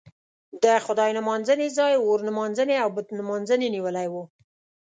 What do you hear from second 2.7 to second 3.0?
او